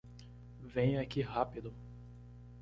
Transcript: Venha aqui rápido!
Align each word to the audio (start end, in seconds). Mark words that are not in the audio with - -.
Venha 0.63 0.99
aqui 0.99 1.21
rápido! 1.21 1.71